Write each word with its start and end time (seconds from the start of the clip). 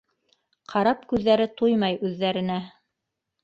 Ҡарап 0.73 1.03
күҙҙәре 1.11 1.47
туймай 1.61 2.03
үҙҙәренә. 2.11 2.61